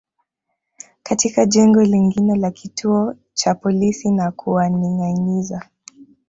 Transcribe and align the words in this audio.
katika 1.03 1.45
jengo 1.45 1.81
lingine 1.83 2.35
la 2.35 2.51
kituo 2.51 3.13
cha 3.33 3.55
polisi 3.55 4.11
na 4.11 4.31
kuwaningâiniza 4.31 5.69